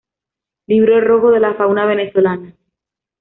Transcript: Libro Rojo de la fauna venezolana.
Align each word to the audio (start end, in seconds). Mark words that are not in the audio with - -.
Libro 0.65 0.99
Rojo 0.99 1.29
de 1.29 1.39
la 1.39 1.53
fauna 1.53 1.85
venezolana. 1.85 2.55